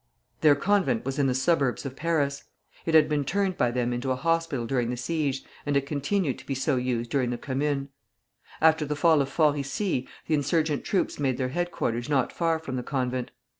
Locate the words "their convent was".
0.39-1.19